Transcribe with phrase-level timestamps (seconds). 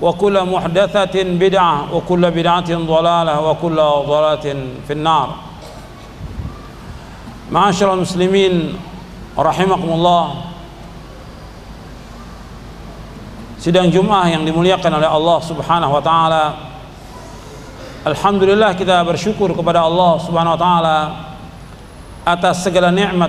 [0.00, 3.76] وكل محدثة بدعة وكل بدعة ضلالة وكل
[4.08, 4.46] ضلالة
[4.86, 5.28] في النار
[7.52, 8.54] معاشر المسلمين
[9.38, 10.24] رحمكم الله
[13.60, 16.44] sidang Jumat yang dimuliakan oleh Allah Subhanahu wa taala
[18.08, 20.98] Alhamdulillah kita bersyukur kepada Allah Subhanahu wa taala
[22.24, 23.28] atas segala nikmat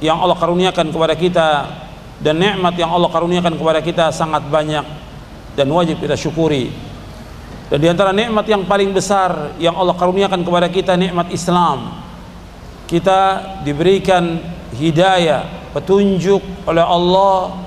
[0.00, 1.48] yang Allah karuniakan kepada kita
[2.24, 4.84] dan nikmat yang Allah karuniakan kepada kita sangat banyak
[5.55, 6.71] dan wajib kita syukuri.
[7.71, 12.03] Dan di antara nikmat yang paling besar yang Allah karuniakan kepada kita nikmat Islam.
[12.83, 14.43] Kita diberikan
[14.75, 17.63] hidayah, petunjuk oleh Allah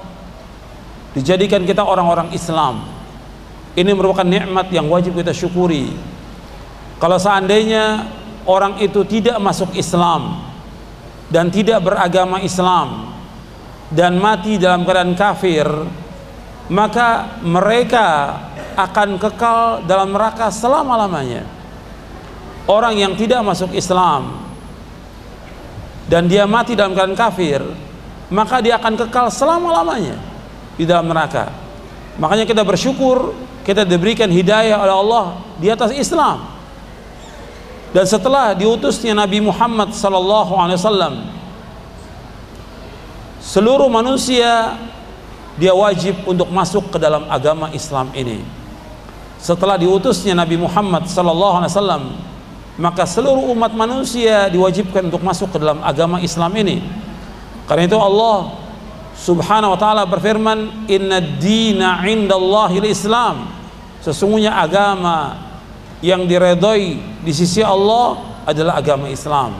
[1.16, 2.84] dijadikan kita orang-orang Islam.
[3.74, 5.88] Ini merupakan nikmat yang wajib kita syukuri.
[7.00, 8.04] Kalau seandainya
[8.44, 10.44] orang itu tidak masuk Islam
[11.32, 13.16] dan tidak beragama Islam
[13.88, 15.66] dan mati dalam keadaan kafir,
[16.72, 18.40] maka mereka
[18.74, 21.44] akan kekal dalam neraka selama-lamanya.
[22.64, 24.40] Orang yang tidak masuk Islam
[26.08, 27.60] dan dia mati dalam keadaan kafir,
[28.32, 30.16] maka dia akan kekal selama-lamanya
[30.80, 31.52] di dalam neraka.
[32.16, 35.26] Makanya kita bersyukur kita diberikan hidayah oleh Allah
[35.56, 36.52] di atas Islam.
[37.94, 41.30] Dan setelah diutusnya Nabi Muhammad wasallam
[43.38, 44.74] seluruh manusia
[45.54, 48.42] dia wajib untuk masuk ke dalam agama Islam ini.
[49.38, 52.04] Setelah diutusnya Nabi Muhammad sallallahu alaihi wasallam,
[52.80, 56.82] maka seluruh umat manusia diwajibkan untuk masuk ke dalam agama Islam ini.
[57.70, 58.56] Karena itu Allah
[59.14, 63.46] Subhanahu wa taala berfirman, "Inna dina 'indallahil Islam."
[64.02, 65.38] Sesungguhnya agama
[66.02, 69.54] yang diredoi di sisi Allah adalah agama Islam.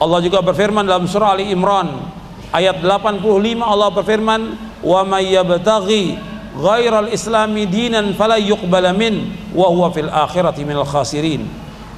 [0.00, 2.02] Allah juga berfirman dalam surah Ali Imran
[2.50, 4.40] ayat 85 Allah berfirman,
[4.84, 6.20] "Wa may yabtaghi
[6.54, 11.48] ghairal islami dinan fala yuqbala min wa huwa fil akhirati minal khasirin."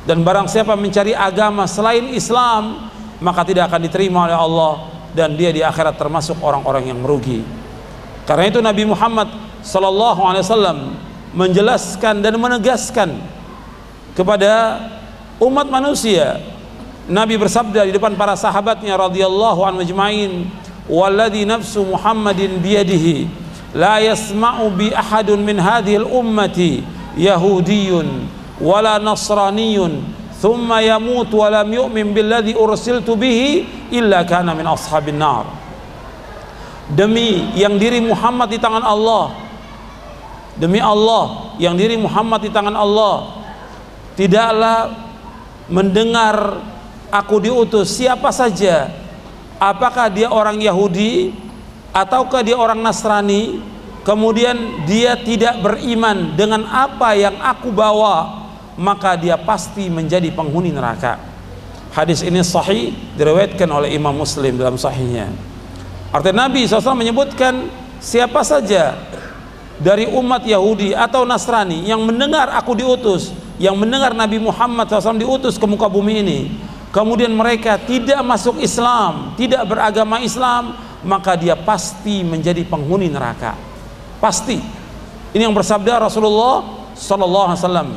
[0.06, 2.88] Dan barang siapa mencari agama selain Islam,
[3.18, 4.72] maka tidak akan diterima oleh Allah
[5.10, 7.42] dan dia di akhirat termasuk orang-orang yang merugi.
[8.22, 9.28] Karena itu Nabi Muhammad
[9.66, 10.78] sallallahu alaihi wasallam
[11.34, 13.18] menjelaskan dan menegaskan
[14.14, 14.82] kepada
[15.42, 16.40] umat manusia
[17.06, 20.50] Nabi bersabda di depan para sahabatnya radhiyallahu anhu majma'in
[20.88, 23.26] Muhammadin biyadihi
[23.74, 26.84] la yasma'u bi ahadun min hadhihi al-ummati
[27.18, 28.06] yahudiyyun
[28.62, 30.00] wala nasraniyyun
[30.40, 35.44] thumma yamut wa lam yu'min billadhi ursiltu bihi illa kana min ashabin nar.
[36.86, 39.46] Demi yang diri Muhammad di tangan Allah
[40.56, 43.44] demi Allah yang diri Muhammad di tangan Allah
[44.16, 44.94] tidaklah
[45.68, 46.62] mendengar
[47.12, 48.88] aku diutus siapa saja
[49.60, 51.32] apakah dia orang Yahudi
[51.92, 53.74] ataukah dia orang Nasrani?
[54.06, 58.46] Kemudian dia tidak beriman dengan apa yang aku bawa
[58.78, 61.18] maka dia pasti menjadi penghuni neraka.
[61.90, 65.32] Hadis ini sahih diriwayatkan oleh Imam Muslim dalam sahihnya.
[66.14, 67.66] Artinya Nabi SAW menyebutkan
[67.98, 68.94] siapa saja
[69.80, 75.56] dari umat Yahudi atau Nasrani yang mendengar aku diutus yang mendengar Nabi Muhammad SAW diutus
[75.56, 76.38] ke muka bumi ini
[76.96, 83.54] kemudian mereka tidak masuk Islam tidak beragama Islam maka dia pasti menjadi penghuni neraka.
[84.18, 84.58] Pasti.
[85.30, 86.66] Ini yang bersabda Rasulullah
[86.98, 87.88] Sallallahu Alaihi Wasallam.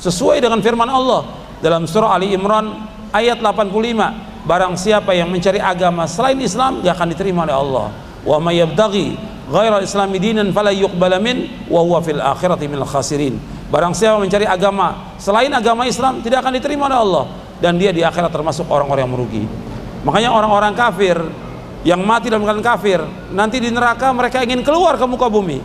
[0.00, 1.28] Sesuai dengan firman Allah
[1.60, 7.08] dalam surah Ali Imran ayat 85 barang siapa yang mencari agama selain Islam gak akan
[7.12, 7.86] diterima oleh Allah.
[8.24, 9.16] Wa may yabtaghi
[9.52, 13.36] ghairal islami dinan fala yuqbala min wa huwa fil akhirati minal khasirin.
[13.66, 17.24] Barang siapa mencari agama selain agama Islam tidak akan diterima oleh Allah
[17.60, 19.44] dan dia di akhirat termasuk orang-orang yang merugi.
[20.04, 21.16] Makanya orang-orang kafir
[21.86, 23.00] yang mati dalam keadaan kafir
[23.30, 25.62] nanti di neraka mereka ingin keluar ke muka bumi.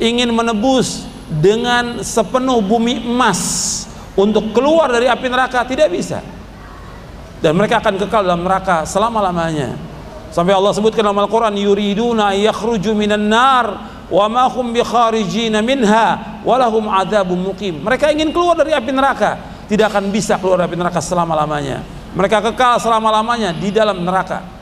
[0.00, 3.84] Ingin menebus dengan sepenuh bumi emas
[4.16, 6.24] untuk keluar dari api neraka tidak bisa.
[7.40, 9.76] Dan mereka akan kekal dalam neraka selama-lamanya.
[10.30, 13.66] Sampai Allah sebutkan dalam Al-Quran yuriduna yakhruju minan nar
[14.06, 17.82] wa ma hum bikharijina minha walahum adzabun muqim.
[17.82, 22.82] Mereka ingin keluar dari api neraka tidak akan bisa keluar dari neraka selama-lamanya mereka kekal
[22.82, 24.60] selama-lamanya di dalam neraka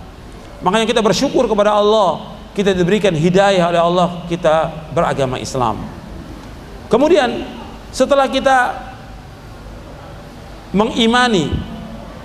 [0.59, 5.87] Makanya kita bersyukur kepada Allah, kita diberikan hidayah oleh Allah, kita beragama Islam.
[6.91, 7.47] Kemudian
[7.95, 8.75] setelah kita
[10.75, 11.55] mengimani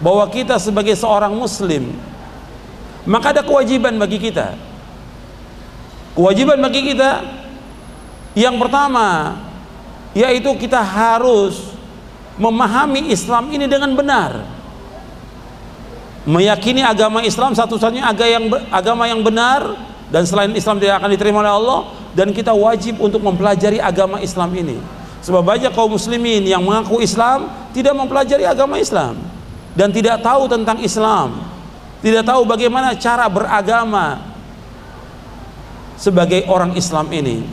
[0.01, 1.93] bahwa kita sebagai seorang muslim,
[3.05, 4.57] maka ada kewajiban bagi kita.
[6.17, 7.25] Kewajiban bagi kita
[8.37, 9.37] yang pertama
[10.13, 11.72] yaitu kita harus
[12.39, 14.43] memahami Islam ini dengan benar.
[16.23, 18.07] Meyakini agama Islam satu-satunya
[18.71, 19.75] agama yang benar
[20.07, 21.79] dan selain Islam tidak akan diterima oleh Allah
[22.15, 24.79] dan kita wajib untuk mempelajari agama Islam ini.
[25.23, 29.19] Sebab banyak kaum muslimin yang mengaku Islam tidak mempelajari agama Islam
[29.75, 31.53] dan tidak tahu tentang Islam
[32.03, 34.19] tidak tahu bagaimana cara beragama
[35.95, 37.47] sebagai orang Islam ini.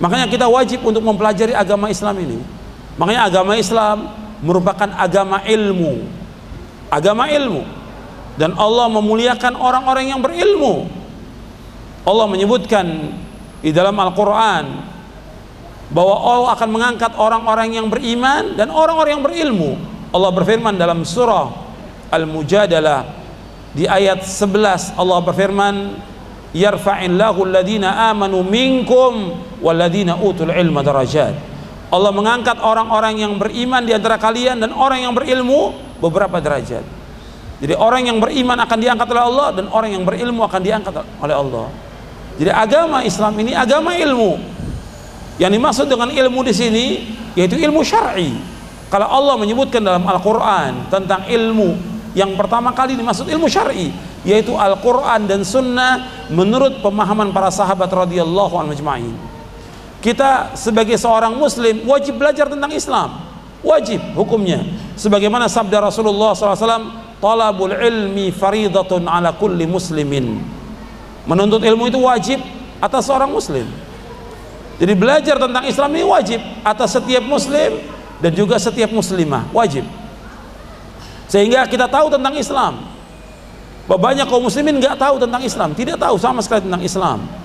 [0.00, 2.40] Makanya kita wajib untuk mempelajari agama Islam ini
[2.96, 4.10] makanya agama Islam
[4.40, 6.06] merupakan agama ilmu.
[6.90, 7.62] Agama ilmu.
[8.34, 10.88] Dan Allah memuliakan orang-orang yang berilmu.
[12.08, 12.86] Allah menyebutkan
[13.60, 14.64] di dalam Al-Quran
[15.92, 19.76] bahwa Allah akan mengangkat orang-orang yang beriman dan orang-orang yang berilmu.
[20.10, 21.52] Allah berfirman dalam surah
[22.10, 23.06] Al-Mujadalah
[23.70, 25.94] di ayat 11 Allah berfirman
[26.50, 31.49] yarfa'illahu alladhina amanu minkum walladhina utul ilma darajat
[31.90, 36.86] Allah mengangkat orang-orang yang beriman di antara kalian dan orang yang berilmu beberapa derajat.
[37.60, 41.34] Jadi orang yang beriman akan diangkat oleh Allah dan orang yang berilmu akan diangkat oleh
[41.34, 41.66] Allah.
[42.40, 44.38] Jadi agama Islam ini agama ilmu.
[45.36, 46.84] Yang dimaksud dengan ilmu di sini
[47.34, 48.32] yaitu ilmu syar'i.
[48.88, 51.74] Kalau Allah menyebutkan dalam Al-Qur'an tentang ilmu
[52.14, 53.90] yang pertama kali dimaksud ilmu syar'i
[54.26, 58.74] yaitu Al-Qur'an dan sunnah menurut pemahaman para sahabat radhiyallahu anhu
[60.00, 63.20] Kita sebagai seorang muslim wajib belajar tentang Islam.
[63.60, 64.64] Wajib hukumnya.
[64.96, 70.40] Sebagaimana sabda Rasulullah SAW talabul ilmi faridatun ala kulli muslimin.
[71.28, 72.40] Menuntut ilmu itu wajib
[72.80, 73.68] atas seorang muslim.
[74.80, 77.84] Jadi belajar tentang Islam ini wajib atas setiap muslim
[78.24, 79.52] dan juga setiap muslimah.
[79.52, 79.84] Wajib.
[81.28, 82.88] Sehingga kita tahu tentang Islam.
[83.84, 85.76] Banyak kaum muslimin nggak tahu tentang Islam.
[85.76, 87.39] Tidak tahu sama sekali tentang Islam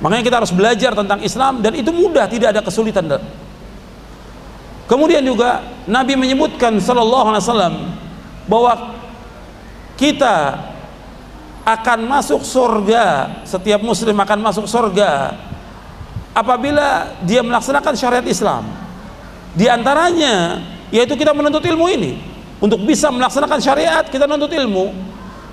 [0.00, 3.06] makanya kita harus belajar tentang Islam dan itu mudah tidak ada kesulitan
[4.90, 7.74] Kemudian juga Nabi menyebutkan sallallahu alaihi wasallam
[8.50, 8.98] bahwa
[9.94, 10.58] kita
[11.62, 15.38] akan masuk surga, setiap muslim akan masuk surga
[16.34, 18.66] apabila dia melaksanakan syariat Islam.
[19.54, 20.58] Di antaranya
[20.90, 22.18] yaitu kita menuntut ilmu ini.
[22.58, 24.90] Untuk bisa melaksanakan syariat kita menuntut ilmu.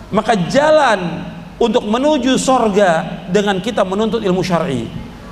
[0.09, 4.85] Maka jalan untuk menuju surga dengan kita menuntut ilmu syar'i.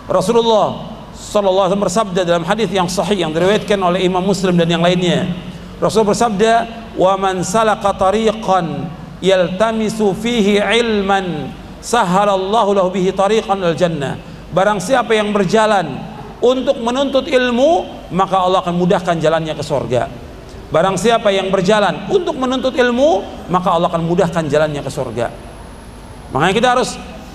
[0.09, 4.81] Rasulullah sallallahu alaihi bersabda dalam hadis yang sahih yang diriwayatkan oleh Imam Muslim dan yang
[4.81, 5.29] lainnya.
[5.77, 8.89] Rasul bersabda, "Wa man salaka tariqan
[9.19, 11.51] yaltamisu fihi ilman,
[11.83, 14.17] sahalallahu lahu bihi tariqan al jannah."
[14.55, 15.99] Barang siapa yang berjalan
[16.39, 20.07] untuk menuntut ilmu, maka Allah akan mudahkan jalannya ke surga.
[20.71, 25.44] Barang siapa yang berjalan untuk menuntut ilmu, maka Allah akan mudahkan jalannya ke surga.
[26.33, 26.89] Makanya kita harus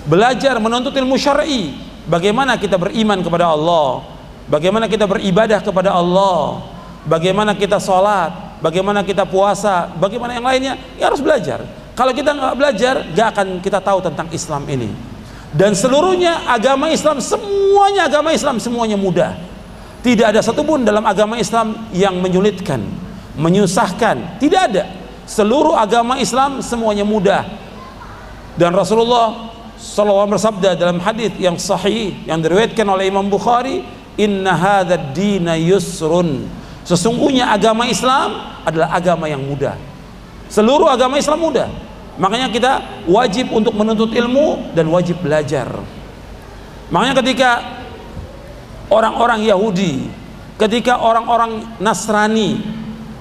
[0.07, 1.75] belajar menuntut ilmu syar'i.
[2.09, 4.03] Bagaimana kita beriman kepada Allah?
[4.49, 6.65] Bagaimana kita beribadah kepada Allah?
[7.05, 8.59] Bagaimana kita sholat?
[8.59, 9.89] Bagaimana kita puasa?
[9.97, 10.73] Bagaimana yang lainnya?
[10.97, 11.61] Ya harus belajar.
[11.93, 14.89] Kalau kita nggak belajar gak akan kita tahu tentang Islam ini.
[15.51, 19.35] Dan seluruhnya agama Islam semuanya agama Islam semuanya mudah.
[20.01, 22.81] Tidak ada satupun dalam agama Islam yang menyulitkan
[23.37, 24.39] menyusahkan.
[24.41, 24.83] Tidak ada.
[25.27, 27.47] Seluruh agama Islam semuanya mudah
[28.59, 33.83] dan Rasulullah sallallahu bersabda dalam hadis yang sahih yang diriwayatkan oleh Imam Bukhari
[34.19, 36.47] inna hadzal dina yusrun.
[36.81, 39.77] Sesungguhnya agama Islam adalah agama yang mudah.
[40.51, 41.69] Seluruh agama Islam mudah.
[42.19, 42.71] Makanya kita
[43.07, 45.71] wajib untuk menuntut ilmu dan wajib belajar.
[46.91, 47.51] Makanya ketika
[48.91, 50.21] orang-orang Yahudi
[50.59, 52.61] ketika orang-orang Nasrani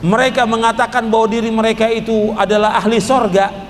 [0.04, 3.69] mereka mengatakan bahwa diri mereka itu adalah ahli sorga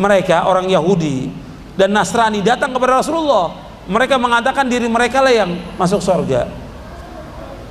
[0.00, 1.28] mereka orang Yahudi
[1.76, 3.52] dan Nasrani datang kepada Rasulullah
[3.84, 6.48] mereka mengatakan diri mereka lah yang masuk sorga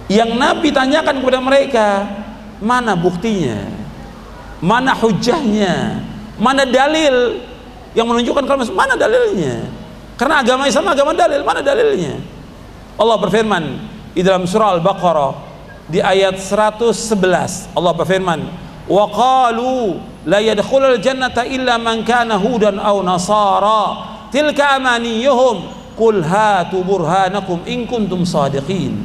[0.09, 1.88] yang Nabi tanyakan kepada mereka
[2.59, 3.63] mana buktinya?
[4.59, 6.03] Mana hujahnya?
[6.36, 7.39] Mana dalil
[7.95, 9.63] yang menunjukkan kalau mana dalilnya?
[10.19, 12.19] Karena agama Islam agama dalil mana dalilnya?
[13.00, 13.63] Allah berfirman
[14.12, 15.31] di dalam surah Al-Baqarah
[15.88, 18.39] di ayat 111 Allah berfirman
[18.89, 23.84] wa qalu la yadkhulul jannata illa man kana hudan aw nasara.
[24.34, 25.58] Tilka amaniyuhum
[25.98, 26.22] qul
[26.86, 28.98] burhanakum in kuntum sadiqin.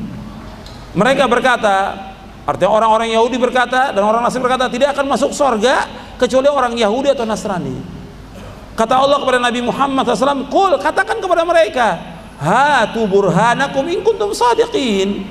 [0.94, 1.96] Mereka berkata
[2.44, 5.88] artinya orang-orang Yahudi berkata dan orang Nasrani berkata tidak akan masuk surga
[6.20, 7.74] kecuali orang Yahudi atau Nasrani.
[8.78, 11.98] Kata Allah kepada Nabi Muhammad SAW qul katakan kepada mereka
[12.38, 15.22] hatu burhanakum in kuntum sadiqin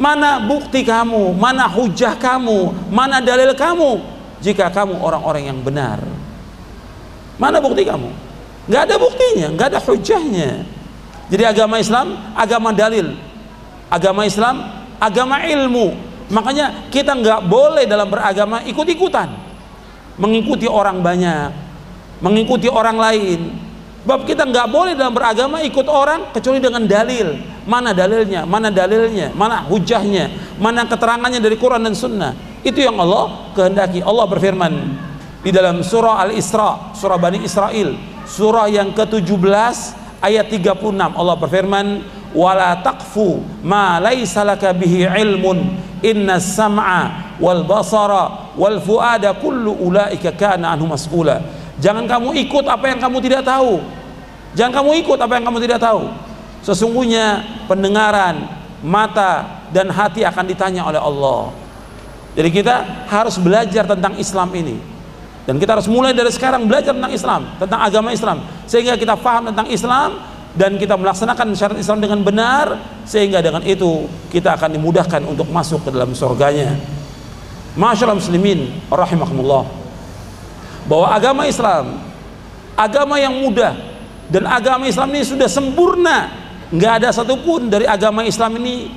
[0.00, 1.36] mana bukti kamu?
[1.36, 2.88] Mana hujah kamu?
[2.88, 4.00] Mana dalil kamu?
[4.40, 6.00] Jika kamu orang-orang yang benar.
[7.36, 8.08] Mana bukti kamu?
[8.64, 10.64] Nggak ada buktinya nggak ada hujahnya.
[11.28, 13.12] Jadi agama Islam agama dalil.
[13.92, 14.64] Agama Islam
[14.96, 15.92] agama ilmu.
[16.32, 19.28] Makanya kita nggak boleh dalam beragama ikut-ikutan.
[20.16, 21.52] Mengikuti orang banyak.
[22.24, 23.40] Mengikuti orang lain
[24.00, 27.36] Sebab kita nggak boleh dalam beragama ikut orang kecuali dengan dalil.
[27.68, 28.48] Mana dalilnya?
[28.48, 29.28] Mana dalilnya?
[29.36, 30.56] Mana hujahnya?
[30.56, 32.32] Mana keterangannya dari Quran dan Sunnah?
[32.64, 34.00] Itu yang Allah kehendaki.
[34.00, 34.72] Allah berfirman
[35.44, 39.76] di dalam surah Al-Isra, surah Bani Israel, surah yang ke-17
[40.24, 41.12] ayat 36.
[41.16, 41.86] Allah berfirman,
[42.32, 45.76] "Wala taqfu ma laisa bihi ilmun.
[46.00, 52.92] Inna sam'a wal basara wal fuada kullu ulaika kana anhu mas'ula." Jangan kamu ikut apa
[52.92, 53.80] yang kamu tidak tahu.
[54.52, 56.12] Jangan kamu ikut apa yang kamu tidak tahu.
[56.60, 58.44] Sesungguhnya pendengaran,
[58.84, 61.56] mata dan hati akan ditanya oleh Allah.
[62.36, 64.76] Jadi kita harus belajar tentang Islam ini.
[65.48, 69.50] Dan kita harus mulai dari sekarang belajar tentang Islam, tentang agama Islam sehingga kita paham
[69.50, 70.20] tentang Islam
[70.54, 72.66] dan kita melaksanakan syarat Islam dengan benar
[73.08, 76.76] sehingga dengan itu kita akan dimudahkan untuk masuk ke dalam surganya.
[77.74, 79.79] Masyaallah muslimin rahimakumullah
[80.90, 82.10] bahwa agama Islam
[82.80, 83.76] agama yang mudah
[84.32, 86.32] dan agama Islam ini sudah sempurna.
[86.70, 88.88] Nggak ada satupun dari agama Islam ini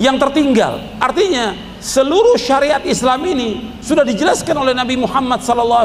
[0.00, 0.80] yang tertinggal.
[0.96, 5.84] Artinya seluruh syariat Islam ini sudah dijelaskan oleh Nabi Muhammad SAW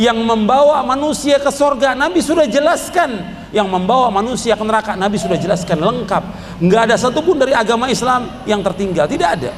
[0.00, 3.36] yang membawa manusia ke sorga Nabi sudah jelaskan.
[3.48, 6.20] Yang membawa manusia ke neraka Nabi sudah jelaskan lengkap.
[6.64, 9.08] Nggak ada satupun dari agama Islam yang tertinggal.
[9.08, 9.52] Tidak ada.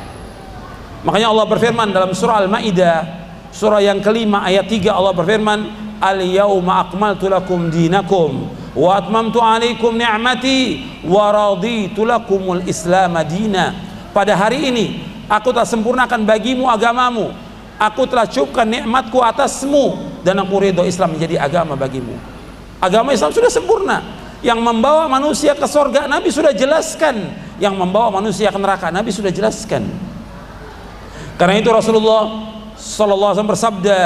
[1.06, 3.19] Makanya Allah berfirman dalam surah Al-Ma'idah
[3.50, 5.60] Surah yang kelima ayat 3 Allah berfirman,
[5.98, 8.46] "Al-yauma akmaltu lakum dinakum
[8.78, 13.74] wa atmamtu 'alaikum ni'mati wa raditu lakumul Islam madina."
[14.14, 14.86] Pada hari ini
[15.26, 17.34] aku telah sempurnakan bagimu agamamu.
[17.80, 22.12] Aku telah cukupkan nikmatku atasmu dan aku ridho Islam menjadi agama bagimu.
[22.76, 23.98] Agama Islam sudah sempurna.
[24.40, 27.28] Yang membawa manusia ke sorga Nabi sudah jelaskan.
[27.60, 29.84] Yang membawa manusia ke neraka Nabi sudah jelaskan.
[31.36, 32.49] Karena itu Rasulullah
[32.80, 33.98] sallallahu alaihi wasallam bersabda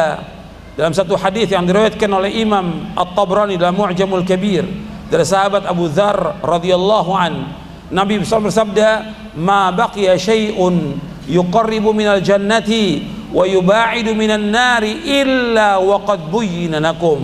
[0.75, 4.67] dalam satu hadis yang diriwayatkan oleh Imam At-Tabrani dalam Mu'jamul Kabir
[5.07, 7.55] dari sahabat Abu Dzar radhiyallahu an
[7.95, 10.99] Nabi SAW bersabda ma baqiya syai'un
[11.31, 17.23] yuqarribu minal jannati wa yuba'idu minan nari illa wa qad buyyina lakum.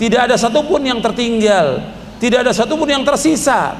[0.00, 3.74] Tidak ada satupun yang tertinggal tidak ada satupun yang tersisa.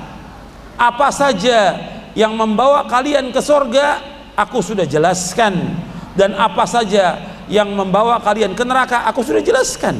[0.75, 1.79] Apa saja
[2.19, 4.03] yang membawa kalian ke surga
[4.35, 5.79] aku sudah jelaskan
[6.13, 9.99] dan apa saja yang membawa kalian ke neraka aku sudah jelaskan.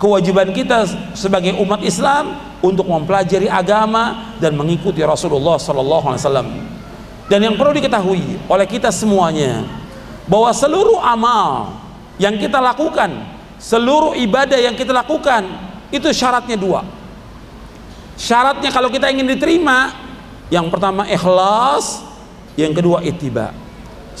[0.00, 6.48] Kewajiban kita sebagai umat Islam untuk mempelajari agama dan mengikuti Rasulullah sallallahu alaihi wasallam.
[7.28, 9.62] Dan yang perlu diketahui oleh kita semuanya
[10.24, 11.76] bahwa seluruh amal
[12.16, 13.12] yang kita lakukan
[13.60, 15.44] seluruh ibadah yang kita lakukan
[15.92, 16.80] itu syaratnya dua.
[18.16, 19.92] Syaratnya kalau kita ingin diterima
[20.48, 22.02] yang pertama ikhlas
[22.56, 23.52] yang kedua ittiba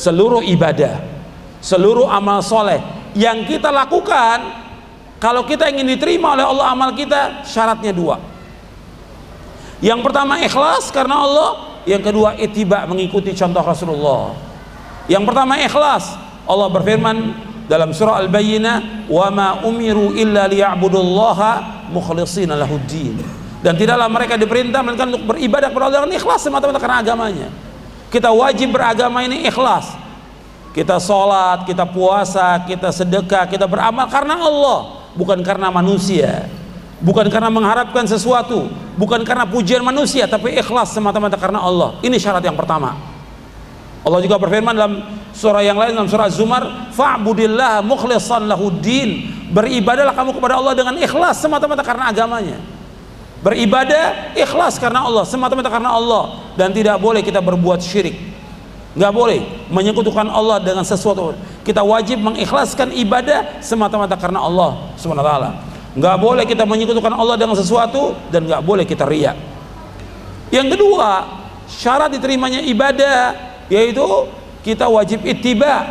[0.00, 1.20] seluruh ibadah
[1.60, 2.80] seluruh amal soleh
[3.12, 4.60] yang kita lakukan
[5.20, 8.16] kalau kita ingin diterima oleh Allah amal kita syaratnya dua.
[9.84, 11.50] Yang pertama ikhlas karena Allah.
[11.84, 14.36] Yang kedua itiba mengikuti contoh Rasulullah.
[15.08, 16.16] Yang pertama ikhlas.
[16.48, 17.16] Allah berfirman
[17.68, 23.20] dalam surah Al-Bayyinah wa ma umiru illa liya'budullaha mukhlishina lahuddin
[23.60, 27.48] dan tidaklah mereka diperintah melainkan untuk beribadah kepada Allah dengan ikhlas semata-mata karena agamanya
[28.10, 29.94] kita wajib beragama ini ikhlas.
[30.70, 36.46] Kita sholat, kita puasa, kita sedekah, kita beramal karena Allah bukan karena manusia.
[37.00, 38.68] Bukan karena mengharapkan sesuatu
[39.00, 41.96] bukan karena pujian manusia tapi ikhlas semata-mata karena Allah.
[42.04, 42.92] Ini syarat yang pertama.
[44.04, 44.92] Allah juga berfirman dalam
[45.32, 48.48] surah yang lain dalam surah Zumar fa'budillah mukhlishan
[49.50, 52.58] beribadahlah kamu kepada Allah dengan ikhlas semata-mata karena agamanya
[53.40, 56.52] beribadah ikhlas karena Allah semata-mata karena Allah.
[56.56, 58.16] Dan tidak boleh kita berbuat syirik.
[58.94, 61.32] Nggak boleh menyekutukan Allah dengan sesuatu.
[61.62, 67.58] Kita wajib mengikhlaskan ibadah semata-mata karena Allah subhanahu wa nggak boleh kita menyekutukan Allah dengan
[67.58, 69.34] sesuatu dan nggak boleh kita riak.
[70.54, 71.26] Yang kedua
[71.66, 73.34] syarat diterimanya ibadah
[73.70, 74.06] yaitu
[74.62, 75.86] kita wajib ittiba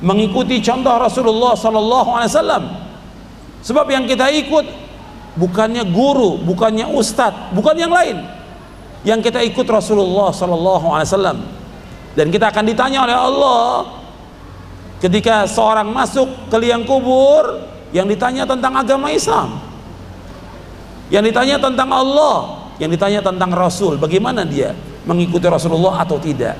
[0.00, 2.64] mengikuti contoh Rasulullah sallallahu alaihi wasallam.
[3.62, 4.66] Sebab yang kita ikut
[5.36, 8.20] bukannya guru, bukannya ustadz, bukan yang lain.
[9.02, 11.38] Yang kita ikut Rasulullah sallallahu alaihi wasallam.
[12.12, 13.64] Dan kita akan ditanya oleh Allah
[15.00, 19.58] ketika seorang masuk ke liang kubur yang ditanya tentang agama Islam.
[21.12, 24.72] Yang ditanya tentang Allah, yang ditanya tentang Rasul, bagaimana dia
[25.04, 26.56] mengikuti Rasulullah atau tidak.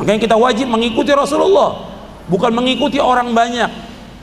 [0.00, 1.92] Makanya kita wajib mengikuti Rasulullah,
[2.26, 3.68] bukan mengikuti orang banyak,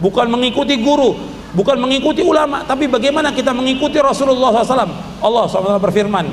[0.01, 1.15] bukan mengikuti guru,
[1.57, 4.93] bukan mengikuti ulama tapi bagaimana kita mengikuti Rasulullah SAW
[5.25, 6.25] Allah SWT berfirman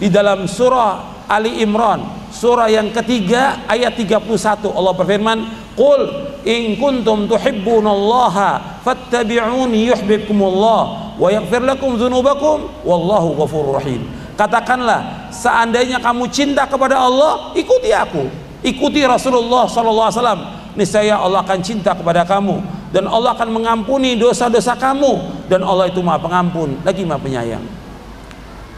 [0.00, 4.24] di dalam surah Ali Imran surah yang ketiga ayat 31
[4.72, 5.38] Allah berfirman
[5.80, 6.00] Qul
[6.44, 14.04] in kuntum tuhibbunallaha fattabi'uni yuhibbukumullah wa yaghfir lakum dzunubakum wallahu ghafurur rahim.
[14.36, 18.28] Katakanlah seandainya kamu cinta kepada Allah ikuti aku.
[18.60, 20.40] Ikuti Rasulullah wasallam.
[20.76, 22.60] Niscaya Allah akan cinta kepada kamu
[22.90, 27.64] dan Allah akan mengampuni dosa-dosa kamu dan Allah itu Maha Pengampun lagi Maha Penyayang.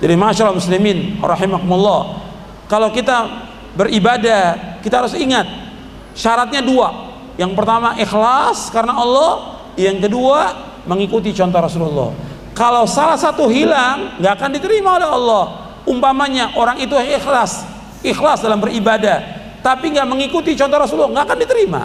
[0.04, 2.20] Jadi masyaallah muslimin rahimakumullah.
[2.68, 3.28] Kalau kita
[3.78, 5.48] beribadah, kita harus ingat
[6.12, 7.12] syaratnya dua.
[7.40, 10.52] Yang pertama ikhlas karena Allah, yang kedua
[10.84, 12.12] mengikuti contoh Rasulullah.
[12.52, 15.44] Kalau salah satu hilang, nggak akan diterima oleh Allah.
[15.88, 17.64] Umpamanya orang itu ikhlas,
[18.04, 19.24] ikhlas dalam beribadah,
[19.64, 21.82] tapi nggak mengikuti contoh Rasulullah, nggak akan diterima.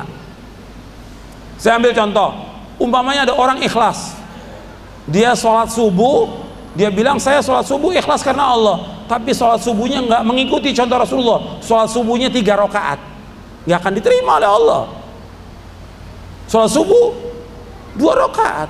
[1.58, 2.30] Saya ambil contoh,
[2.78, 4.14] umpamanya ada orang ikhlas,
[5.10, 6.30] dia sholat subuh,
[6.78, 8.78] dia bilang saya sholat subuh ikhlas karena Allah,
[9.10, 13.02] tapi sholat subuhnya nggak mengikuti contoh Rasulullah, sholat subuhnya tiga rakaat,
[13.66, 14.84] nggak akan diterima oleh Allah.
[16.48, 17.12] Sholat subuh
[17.98, 18.70] dua rakaat.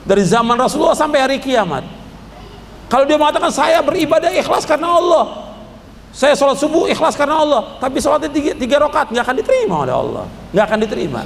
[0.00, 1.84] Dari zaman Rasulullah sampai hari kiamat.
[2.88, 5.24] Kalau dia mengatakan saya beribadah ikhlas karena Allah,
[6.12, 9.94] saya sholat subuh ikhlas karena Allah, tapi sholatnya tiga, tiga rakaat nggak akan diterima oleh
[9.94, 11.22] Allah, nggak akan diterima.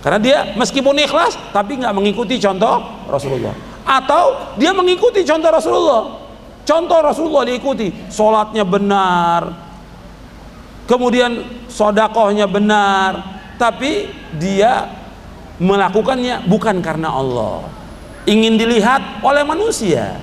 [0.00, 3.52] Karena dia meskipun ikhlas tapi nggak mengikuti contoh Rasulullah.
[3.84, 6.02] Atau dia mengikuti contoh Rasulullah.
[6.64, 9.50] Contoh Rasulullah diikuti, sholatnya benar,
[10.86, 14.06] kemudian sodakohnya benar, tapi
[14.38, 14.86] dia
[15.58, 17.66] melakukannya bukan karena Allah.
[18.28, 20.14] Ingin dilihat oleh manusia,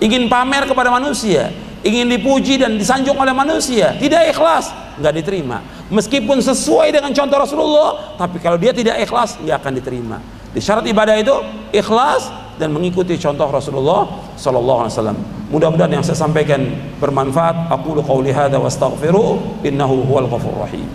[0.00, 1.52] ingin pamer kepada manusia,
[1.84, 5.60] ingin dipuji dan disanjung oleh manusia, tidak ikhlas, nggak diterima
[5.92, 10.16] meskipun sesuai dengan contoh Rasulullah tapi kalau dia tidak ikhlas nggak akan diterima.
[10.52, 11.32] Di syarat ibadah itu
[11.72, 12.28] ikhlas
[12.60, 15.18] dan mengikuti contoh Rasulullah sallallahu alaihi wasallam.
[15.52, 16.60] Mudah-mudahan yang saya sampaikan
[17.00, 17.72] bermanfaat.
[17.72, 20.88] Aku qauli hadza wastaghfiru innahu huwal ghafurur rahim.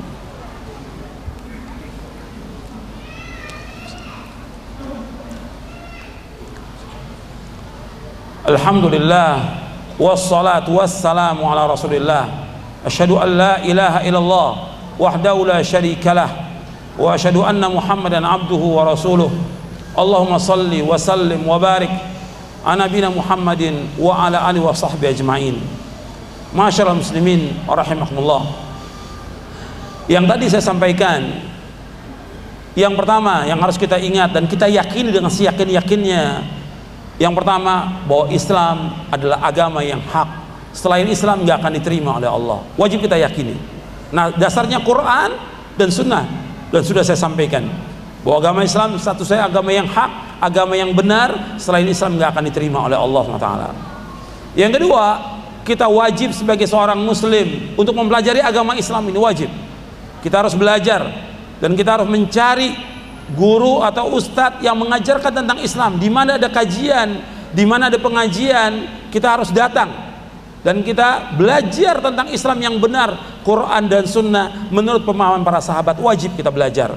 [8.48, 9.60] Alhamdulillah
[10.00, 12.48] wassalatu wassalamu ala Rasulillah.
[12.88, 14.67] Asyhadu an la ilaha illallah
[14.99, 16.31] وحده لا شريك له
[16.99, 19.31] واشهد ان محمدا عبده ورسوله
[19.99, 21.93] اللهم صل وسلم وبارك
[22.67, 23.63] على نبينا محمد
[24.01, 25.57] وعلى اله وصحبه اجمعين
[26.53, 28.45] Masyaallah muslimin rahimakumullah.
[30.05, 31.49] Yang tadi saya sampaikan
[32.77, 36.45] yang pertama yang harus kita ingat dan kita yakini dengan seyakin-yakinnya
[37.17, 40.29] yang pertama bahwa Islam adalah agama yang hak.
[40.77, 42.61] Selain Islam nggak akan diterima oleh Allah.
[42.77, 43.57] Wajib kita yakini.
[44.12, 45.36] Nah, dasarnya Quran
[45.76, 46.26] dan Sunnah
[46.72, 47.68] dan sudah saya sampaikan
[48.24, 51.60] bahwa agama Islam satu saya agama yang hak, agama yang benar.
[51.60, 53.50] Selain Islam nggak akan diterima oleh Allah SWT.
[54.56, 55.06] Yang kedua,
[55.68, 59.52] kita wajib sebagai seorang Muslim untuk mempelajari agama Islam ini wajib.
[60.24, 61.04] Kita harus belajar
[61.60, 62.74] dan kita harus mencari
[63.36, 66.00] guru atau ustadz yang mengajarkan tentang Islam.
[66.00, 67.20] Di mana ada kajian,
[67.52, 70.07] di mana ada pengajian, kita harus datang
[70.68, 73.40] dan kita belajar tentang Islam yang benar.
[73.48, 76.92] Quran dan Sunnah menurut pemahaman para sahabat wajib kita belajar.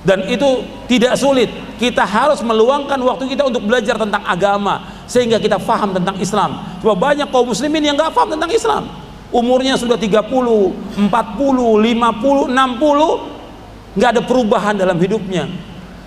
[0.00, 1.52] Dan itu tidak sulit.
[1.76, 6.80] Kita harus meluangkan waktu kita untuk belajar tentang agama sehingga kita faham tentang Islam.
[6.80, 8.88] Coba banyak kaum muslimin yang nggak faham tentang Islam.
[9.28, 15.44] Umurnya sudah 30, 40, 50, 60 nggak ada perubahan dalam hidupnya.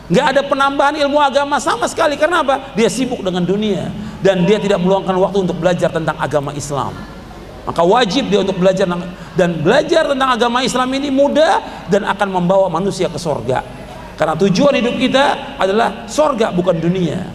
[0.09, 2.17] Nggak ada penambahan ilmu agama sama sekali.
[2.17, 2.73] Karena apa?
[2.73, 6.93] Dia sibuk dengan dunia dan dia tidak meluangkan waktu untuk belajar tentang agama Islam.
[7.61, 8.89] Maka wajib dia untuk belajar
[9.37, 13.61] dan belajar tentang agama Islam ini mudah dan akan membawa manusia ke sorga.
[14.17, 17.29] Karena tujuan hidup kita adalah sorga bukan dunia.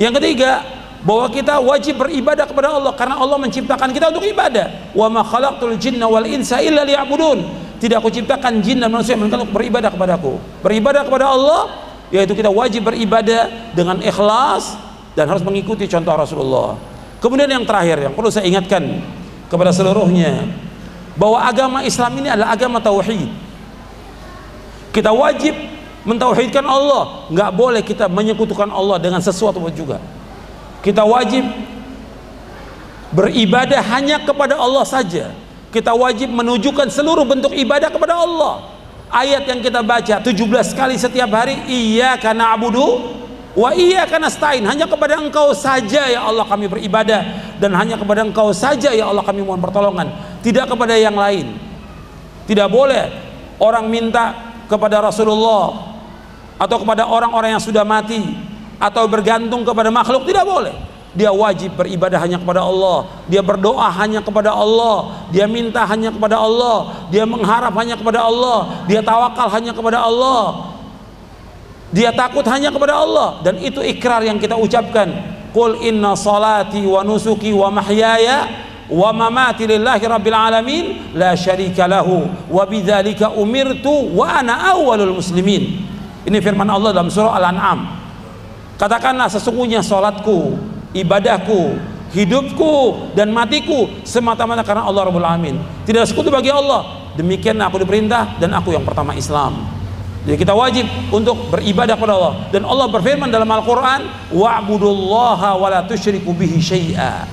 [0.00, 0.64] Yang ketiga
[1.04, 4.92] bahwa kita wajib beribadah kepada Allah karena Allah menciptakan kita untuk ibadah.
[4.96, 7.68] Wa ma khalaqtul jinna wal insa illa liya'budun.
[7.80, 11.60] Tidak aku ciptakan jin dan manusia melainkan untuk beribadah kepadaku beribadah kepada Allah
[12.12, 14.76] yaitu kita wajib beribadah dengan ikhlas
[15.20, 16.80] dan harus mengikuti contoh Rasulullah.
[17.20, 19.04] Kemudian yang terakhir yang perlu saya ingatkan
[19.52, 20.48] kepada seluruhnya
[21.12, 23.28] bahwa agama Islam ini adalah agama tauhid.
[24.96, 25.52] Kita wajib
[26.08, 27.28] mentauhidkan Allah.
[27.28, 30.00] Nggak boleh kita menyekutukan Allah dengan sesuatu pun juga.
[30.80, 31.44] Kita wajib
[33.12, 35.36] beribadah hanya kepada Allah saja.
[35.68, 38.72] Kita wajib menunjukkan seluruh bentuk ibadah kepada Allah.
[39.12, 43.19] Ayat yang kita baca 17 kali setiap hari iya karena abudu
[43.54, 44.62] wa iya karena stain.
[44.62, 47.54] Hanya kepada engkau saja ya Allah kami beribadah.
[47.58, 50.10] Dan hanya kepada engkau saja ya Allah kami mohon pertolongan.
[50.40, 51.58] Tidak kepada yang lain.
[52.46, 53.10] Tidak boleh
[53.62, 55.96] orang minta kepada Rasulullah
[56.60, 58.22] atau kepada orang-orang yang sudah mati
[58.78, 60.24] atau bergantung kepada makhluk.
[60.26, 60.74] Tidak boleh.
[61.10, 63.10] Dia wajib beribadah hanya kepada Allah.
[63.26, 65.26] Dia berdoa hanya kepada Allah.
[65.34, 67.02] Dia minta hanya kepada Allah.
[67.10, 68.86] Dia mengharap hanya kepada Allah.
[68.86, 70.69] Dia tawakal hanya kepada Allah
[71.90, 77.02] dia takut hanya kepada Allah dan itu ikrar yang kita ucapkan Qul inna salati wa
[77.02, 78.46] nusuki wa mahyaya
[78.86, 80.84] wa mamati lillahi rabbil alamin
[81.18, 85.82] la syarika lahu wa bidzalika umirtu wa ana awwalul muslimin
[86.22, 87.98] ini firman Allah dalam surah Al-An'am
[88.78, 91.78] katakanlah sesungguhnya salatku ibadahku,
[92.10, 92.74] hidupku
[93.14, 95.56] dan matiku semata-mata karena Allah Rabbul Alamin.
[95.86, 97.12] Tidak sekutu bagi Allah.
[97.14, 99.79] Demikian aku diperintah dan aku yang pertama Islam.
[100.20, 106.36] Jadi kita wajib untuk beribadah kepada Allah dan Allah berfirman dalam Al-Qur'an wa la tusyriku
[106.36, 107.24] bihi syai'a.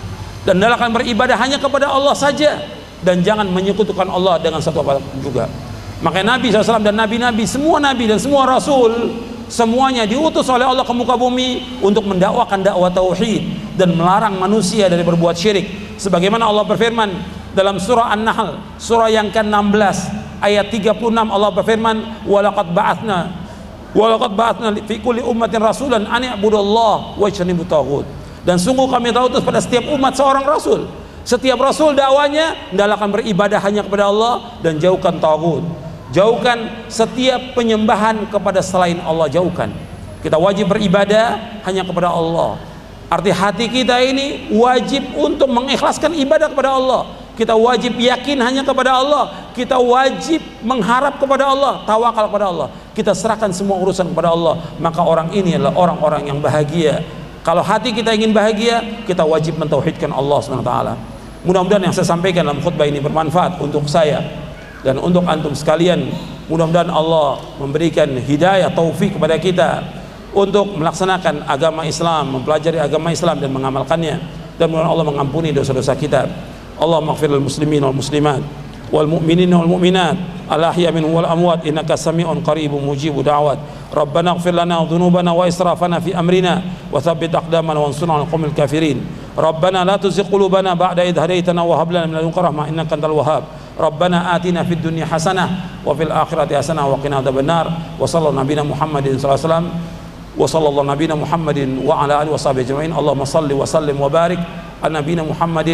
[0.48, 2.64] Dan akan beribadah hanya kepada Allah saja
[3.04, 5.52] dan jangan menyekutukan Allah dengan satu apa juga.
[6.00, 10.94] Makanya Nabi SAW dan Nabi-Nabi, semua Nabi dan semua Rasul semuanya diutus oleh Allah ke
[10.96, 17.10] muka bumi untuk mendakwakan dakwah tauhid dan melarang manusia dari berbuat syirik sebagaimana Allah berfirman
[17.56, 23.20] dalam surah An-Nahl surah yang ke-16 ayat 36 Allah berfirman walaqad ba'atsna
[23.94, 28.06] walaqad ba'atsna fi kulli ummatin rasulan an i'budallah wa ijtanibu taghut
[28.48, 30.88] dan sungguh kami tahu itu pada setiap umat seorang rasul.
[31.28, 35.68] Setiap rasul dakwanya hendaklah beribadah hanya kepada Allah dan jauhkan taghut.
[36.16, 39.68] Jauhkan setiap penyembahan kepada selain Allah jauhkan.
[40.24, 42.56] Kita wajib beribadah hanya kepada Allah.
[43.12, 48.98] Arti hati kita ini wajib untuk mengikhlaskan ibadah kepada Allah kita wajib yakin hanya kepada
[48.98, 49.54] Allah.
[49.54, 52.68] Kita wajib mengharap kepada Allah tawakal kepada Allah.
[52.98, 54.58] Kita serahkan semua urusan kepada Allah.
[54.82, 57.06] Maka orang ini adalah orang-orang yang bahagia.
[57.46, 60.74] Kalau hati kita ingin bahagia kita wajib mentauhidkan Allah SWT
[61.48, 64.20] mudah-mudahan yang saya sampaikan dalam khutbah ini bermanfaat untuk saya
[64.84, 66.12] dan untuk antum sekalian.
[66.52, 69.84] Mudah-mudahan Allah memberikan hidayah taufik kepada kita
[70.36, 74.16] untuk melaksanakan agama Islam mempelajari agama Islam dan mengamalkannya.
[74.58, 76.26] Dan mudah Allah mengampuni dosa-dosa kita
[76.82, 78.42] اللهم اغفر للمسلمين والمسلمات
[78.94, 80.18] والمؤمنين والمؤمنات
[80.52, 83.58] الأحياء منهم والأموات إنك سميع قريب مجيب دعوات
[83.96, 86.62] ربنا اغفر لنا ذنوبنا وإسرافنا في أمرنا
[86.92, 89.02] وثبت أقدامنا وانصرنا على القوم الكافرين
[89.38, 93.44] ربنا لا تزغ قلوبنا بعد إذ هديتنا وهب لنا من لدنك رحمة إنك أنت الوهاب
[93.80, 95.50] ربنا آتنا في الدنيا حسنة
[95.86, 99.66] وفي الآخرة حسنة وقنا عذاب النار وصلى الله نبينا محمد صلى الله عليه وسلم
[100.38, 104.40] وصلى الله نبينا محمد وعلى آله وصحبه أجمعين اللهم صل وسلم وبارك
[104.86, 105.70] نبينا محمد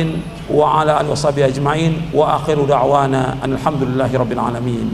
[0.51, 4.87] وعلى آله وصحبه أجمعين وآخر دعوانا أن الحمد لله رب العالمين.